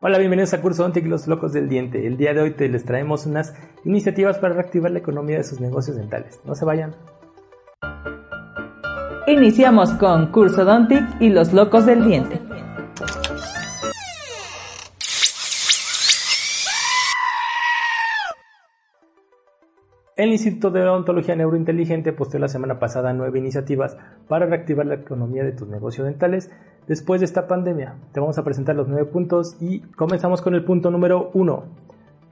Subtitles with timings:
[0.00, 2.06] Hola, bienvenidos a Curso Ontic los locos del diente.
[2.06, 3.52] El día de hoy te les traemos unas
[3.84, 6.40] iniciativas para reactivar la economía de sus negocios dentales.
[6.44, 6.94] No se vayan.
[9.26, 12.40] Iniciamos con Curso Dontic y los locos del diente.
[20.18, 25.44] El Instituto de Odontología Neurointeligente posteó la semana pasada nueve iniciativas para reactivar la economía
[25.44, 26.50] de tus negocios dentales
[26.88, 27.94] después de esta pandemia.
[28.10, 31.66] Te vamos a presentar los nueve puntos y comenzamos con el punto número uno.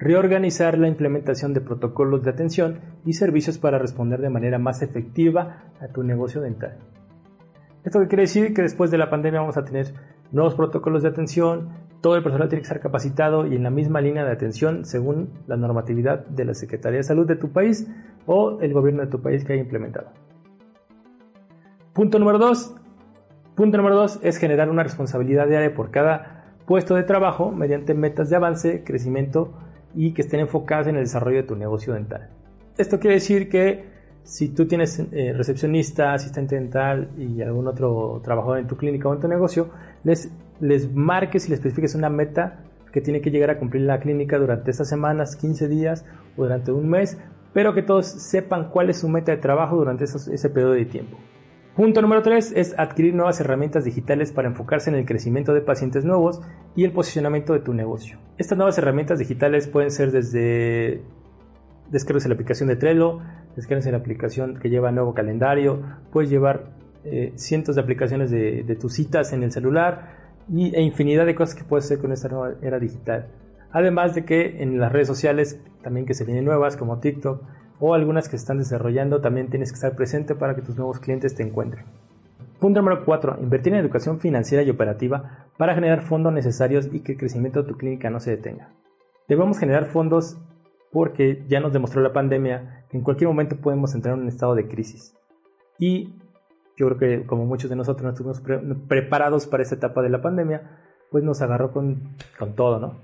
[0.00, 5.62] Reorganizar la implementación de protocolos de atención y servicios para responder de manera más efectiva
[5.80, 6.78] a tu negocio dental.
[7.84, 9.94] Esto quiere decir que después de la pandemia vamos a tener
[10.32, 11.68] nuevos protocolos de atención,
[12.06, 15.30] todo el personal tiene que estar capacitado y en la misma línea de atención según
[15.48, 17.90] la normatividad de la Secretaría de Salud de tu país
[18.26, 20.12] o el gobierno de tu país que haya implementado.
[21.92, 22.76] Punto número 2.
[23.56, 28.30] Punto número 2 es generar una responsabilidad diaria por cada puesto de trabajo mediante metas
[28.30, 29.52] de avance, crecimiento
[29.92, 32.30] y que estén enfocadas en el desarrollo de tu negocio dental.
[32.78, 33.84] Esto quiere decir que
[34.22, 39.14] si tú tienes eh, recepcionista, asistente dental y algún otro trabajador en tu clínica o
[39.14, 39.70] en tu negocio,
[40.04, 42.60] les, les marques y les especifiques una meta
[42.92, 46.04] que tiene que llegar a cumplir la clínica durante estas semanas, 15 días
[46.36, 47.18] o durante un mes,
[47.52, 51.18] pero que todos sepan cuál es su meta de trabajo durante ese periodo de tiempo.
[51.76, 56.06] Punto número 3 es adquirir nuevas herramientas digitales para enfocarse en el crecimiento de pacientes
[56.06, 56.40] nuevos
[56.74, 58.18] y el posicionamiento de tu negocio.
[58.38, 61.02] Estas nuevas herramientas digitales pueden ser desde
[61.90, 63.20] descargas la aplicación de Trello,
[63.56, 65.82] descargas la aplicación que lleva nuevo calendario,
[66.12, 66.70] puedes llevar
[67.04, 71.54] eh, cientos de aplicaciones de, tus citas en el celular y, e infinidad de cosas
[71.54, 73.28] que puedes hacer con esta nueva era digital.
[73.70, 77.42] Además de que en las redes sociales también que se vienen nuevas como TikTok
[77.78, 80.98] o algunas que se están desarrollando también tienes que estar presente para que tus nuevos
[80.98, 81.84] clientes te encuentren.
[82.60, 83.38] Punto número 4.
[83.42, 87.68] Invertir en educación financiera y operativa para generar fondos necesarios y que el crecimiento de
[87.68, 88.72] tu clínica no se detenga.
[89.28, 90.38] Debemos generar fondos
[90.90, 94.54] porque ya nos demostró la pandemia que en cualquier momento podemos entrar en un estado
[94.54, 95.14] de crisis.
[95.78, 96.14] Y
[96.76, 98.42] yo creo que como muchos de nosotros no estuvimos
[98.86, 100.78] preparados para esta etapa de la pandemia,
[101.10, 103.00] pues nos agarró con, con todo, ¿no?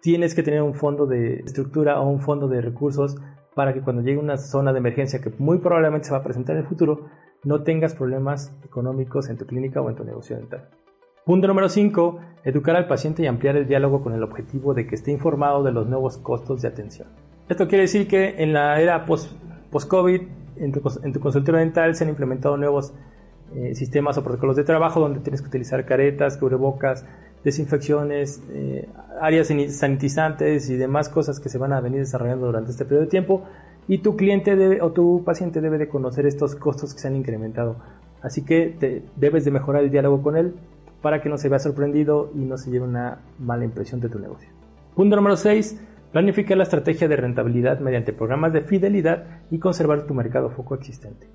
[0.00, 3.16] Tienes que tener un fondo de estructura o un fondo de recursos
[3.54, 6.56] para que cuando llegue una zona de emergencia que muy probablemente se va a presentar
[6.56, 7.06] en el futuro,
[7.44, 10.68] no tengas problemas económicos en tu clínica o en tu negocio dental.
[11.24, 12.20] Punto número 5.
[12.44, 15.72] Educar al paciente y ampliar el diálogo con el objetivo de que esté informado de
[15.72, 17.08] los nuevos costos de atención.
[17.48, 20.22] Esto quiere decir que en la era post-COVID,
[20.60, 22.92] en, tu, en tu consultorio dental se han implementado nuevos
[23.54, 27.06] eh, sistemas o protocolos de trabajo donde tienes que utilizar caretas, cubrebocas,
[27.42, 28.88] desinfecciones, eh,
[29.20, 33.10] áreas sanitizantes y demás cosas que se van a venir desarrollando durante este periodo de
[33.10, 33.44] tiempo.
[33.86, 37.16] Y tu cliente debe, o tu paciente debe de conocer estos costos que se han
[37.16, 37.76] incrementado.
[38.20, 40.54] Así que te, debes de mejorar el diálogo con él
[41.00, 44.18] para que no se vea sorprendido y no se lleve una mala impresión de tu
[44.18, 44.50] negocio.
[44.94, 45.80] Punto número 6.
[46.12, 51.28] Planifica la estrategia de rentabilidad mediante programas de fidelidad y conservar tu mercado foco existente.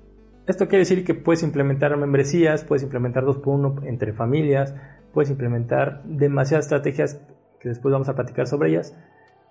[0.48, 4.74] Esto quiere decir que puedes implementar membresías, puedes implementar 2x1 entre familias,
[5.12, 7.20] puedes implementar demasiadas estrategias
[7.60, 8.96] que después vamos a platicar sobre ellas,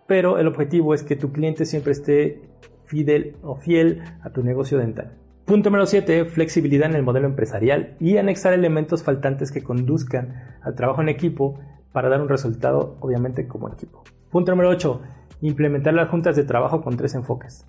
[0.07, 2.41] pero el objetivo es que tu cliente siempre esté
[2.83, 5.17] fidel o fiel a tu negocio dental.
[5.45, 6.25] Punto número 7.
[6.25, 11.59] Flexibilidad en el modelo empresarial y anexar elementos faltantes que conduzcan al trabajo en equipo
[11.94, 14.03] para dar un resultado, obviamente, como equipo.
[14.33, 15.01] Punto número 8.
[15.41, 17.67] Implementar las juntas de trabajo con tres enfoques.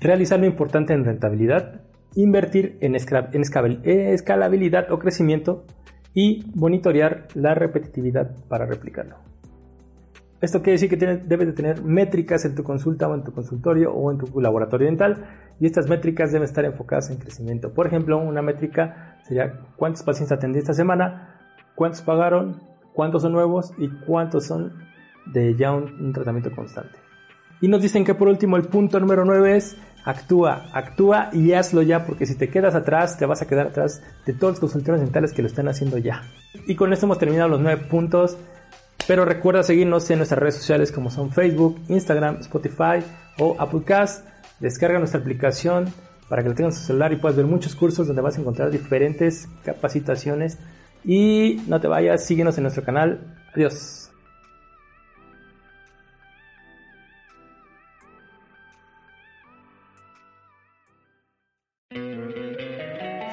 [0.00, 1.80] Realizar lo importante en rentabilidad,
[2.14, 5.64] invertir en, escalabilidad o crecimiento
[6.14, 9.16] y monitorear la repetitividad para replicarlo.
[10.40, 13.92] Esto quiere decir que debes de tener métricas en tu consulta o en tu consultorio
[13.92, 15.26] o en tu laboratorio dental
[15.58, 17.74] y estas métricas deben estar enfocadas en crecimiento.
[17.74, 21.40] Por ejemplo, una métrica sería cuántos pacientes atendí esta semana,
[21.74, 22.62] cuántos pagaron,
[22.92, 24.93] cuántos son nuevos y cuántos son
[25.26, 26.98] de ya un, tratamiento constante.
[27.60, 31.82] Y nos dicen que por último el punto número 9 es actúa, actúa y hazlo
[31.82, 35.00] ya porque si te quedas atrás te vas a quedar atrás de todos los consultores
[35.00, 36.22] dentales que lo están haciendo ya.
[36.66, 38.36] Y con esto hemos terminado los 9 puntos.
[39.06, 43.04] Pero recuerda seguirnos en nuestras redes sociales como son Facebook, Instagram, Spotify
[43.38, 44.26] o Applecast.
[44.60, 45.92] Descarga nuestra aplicación
[46.28, 48.40] para que la tengas en tu celular y puedas ver muchos cursos donde vas a
[48.40, 50.58] encontrar diferentes capacitaciones.
[51.04, 53.20] Y no te vayas, síguenos en nuestro canal.
[53.54, 54.03] Adiós.